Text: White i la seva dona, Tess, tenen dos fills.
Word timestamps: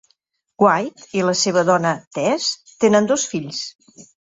White 0.65 1.19
i 1.19 1.21
la 1.27 1.35
seva 1.43 1.65
dona, 1.69 1.93
Tess, 2.19 2.51
tenen 2.87 3.15
dos 3.15 3.33
fills. 3.35 3.67